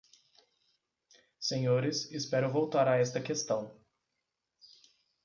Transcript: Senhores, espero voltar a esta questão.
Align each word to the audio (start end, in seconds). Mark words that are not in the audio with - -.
Senhores, 1.39 2.11
espero 2.11 2.49
voltar 2.51 2.87
a 2.87 2.97
esta 2.97 3.21
questão. 3.21 3.71